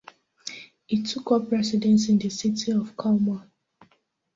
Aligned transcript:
He 0.87 1.03
took 1.03 1.29
up 1.31 1.51
residence 1.51 2.09
in 2.09 2.17
the 2.17 2.29
city 2.29 2.71
of 2.71 2.97
Kalmar. 2.97 3.47